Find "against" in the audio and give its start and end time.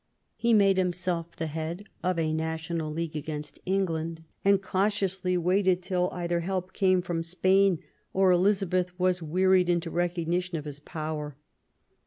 3.15-3.59